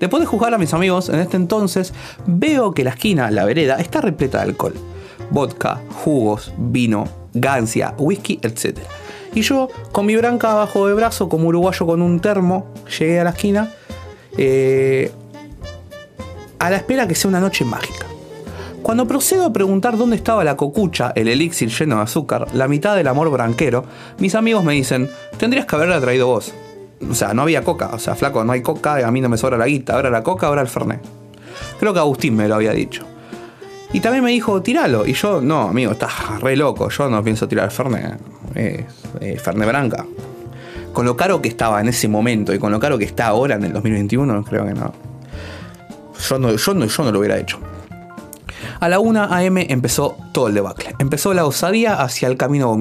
Después 0.00 0.20
de 0.22 0.26
juzgar 0.26 0.54
a 0.54 0.58
mis 0.58 0.74
amigos 0.74 1.10
en 1.10 1.20
este 1.20 1.36
entonces, 1.36 1.92
veo 2.26 2.72
que 2.72 2.84
la 2.84 2.90
esquina, 2.90 3.30
la 3.30 3.44
vereda, 3.44 3.76
está 3.76 4.00
repleta 4.00 4.38
de 4.38 4.44
alcohol. 4.44 4.74
Vodka, 5.30 5.80
jugos, 6.02 6.52
vino, 6.56 7.04
gancia, 7.34 7.94
whisky, 7.98 8.40
etc. 8.42 8.78
Y 9.34 9.42
yo, 9.42 9.68
con 9.92 10.06
mi 10.06 10.16
branca 10.16 10.52
abajo 10.52 10.88
de 10.88 10.94
brazo, 10.94 11.28
como 11.28 11.48
uruguayo 11.48 11.86
con 11.86 12.02
un 12.02 12.18
termo, 12.18 12.72
llegué 12.98 13.20
a 13.20 13.24
la 13.24 13.30
esquina 13.30 13.70
eh, 14.38 15.12
a 16.58 16.70
la 16.70 16.76
espera 16.76 17.06
que 17.06 17.14
sea 17.14 17.28
una 17.28 17.40
noche 17.40 17.64
mágica. 17.64 18.06
Cuando 18.82 19.06
procedo 19.06 19.44
a 19.44 19.52
preguntar 19.52 19.98
dónde 19.98 20.16
estaba 20.16 20.44
la 20.44 20.56
cocucha, 20.56 21.12
el 21.14 21.28
elixir 21.28 21.68
lleno 21.68 21.96
de 21.96 22.02
azúcar, 22.02 22.46
la 22.54 22.66
mitad 22.66 22.96
del 22.96 23.08
amor 23.08 23.30
branquero, 23.30 23.84
mis 24.18 24.34
amigos 24.34 24.64
me 24.64 24.72
dicen, 24.72 25.10
tendrías 25.36 25.66
que 25.66 25.76
haberla 25.76 26.00
traído 26.00 26.26
vos. 26.26 26.52
O 27.08 27.14
sea, 27.14 27.32
no 27.32 27.42
había 27.42 27.64
coca, 27.64 27.90
o 27.92 27.98
sea, 27.98 28.14
flaco, 28.14 28.44
no 28.44 28.52
hay 28.52 28.62
coca, 28.62 29.06
a 29.06 29.10
mí 29.10 29.20
no 29.20 29.28
me 29.28 29.38
sobra 29.38 29.56
la 29.56 29.66
guita, 29.66 29.94
ahora 29.94 30.10
la 30.10 30.22
coca, 30.22 30.48
ahora 30.48 30.60
el 30.60 30.68
fernet. 30.68 31.00
Creo 31.78 31.92
que 31.94 31.98
Agustín 31.98 32.36
me 32.36 32.46
lo 32.46 32.56
había 32.56 32.72
dicho. 32.72 33.04
Y 33.92 34.00
también 34.00 34.22
me 34.22 34.30
dijo, 34.30 34.62
tiralo. 34.62 35.06
Y 35.06 35.14
yo, 35.14 35.40
no, 35.40 35.62
amigo, 35.62 35.92
estás 35.92 36.40
re 36.40 36.56
loco, 36.56 36.90
yo 36.90 37.08
no 37.08 37.24
pienso 37.24 37.48
tirar 37.48 37.70
fernet. 37.70 38.18
Es 38.54 38.84
eh, 39.20 39.38
fernet 39.38 39.66
branca. 39.66 40.04
Con 40.92 41.06
lo 41.06 41.16
caro 41.16 41.40
que 41.40 41.48
estaba 41.48 41.80
en 41.80 41.88
ese 41.88 42.08
momento 42.08 42.52
y 42.52 42.58
con 42.58 42.70
lo 42.70 42.78
caro 42.78 42.98
que 42.98 43.04
está 43.04 43.28
ahora 43.28 43.54
en 43.54 43.64
el 43.64 43.72
2021, 43.72 44.44
creo 44.44 44.66
que 44.66 44.74
no. 44.74 44.92
Yo 46.28 46.38
no, 46.38 46.54
yo 46.54 46.74
no, 46.74 46.84
yo 46.84 47.04
no 47.04 47.12
lo 47.12 47.18
hubiera 47.18 47.38
hecho. 47.38 47.58
A 48.80 48.88
la 48.88 48.98
1 48.98 49.24
AM 49.24 49.58
empezó 49.58 50.16
todo 50.32 50.48
el 50.48 50.54
debacle. 50.54 50.94
Empezó 50.98 51.34
la 51.34 51.44
osadía 51.44 52.00
hacia 52.00 52.28
el 52.28 52.36
camino 52.36 52.74